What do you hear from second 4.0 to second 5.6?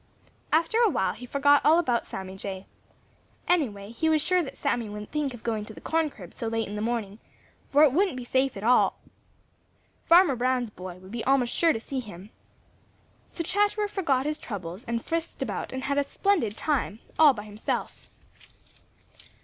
was sure that Sammy wouldn't think of